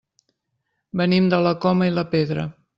[1.03, 2.51] Venim de la Coma i la Pedra.